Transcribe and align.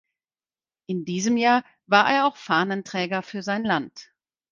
In 0.87 1.05
diesem 1.05 1.37
Jahr 1.37 1.63
war 1.85 2.09
er 2.11 2.25
auch 2.25 2.35
Fahnenträger 2.35 3.21
für 3.21 3.43
sein 3.43 3.63
Land. 3.63 4.09